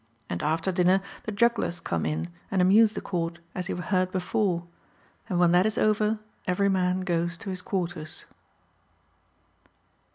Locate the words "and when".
5.29-5.51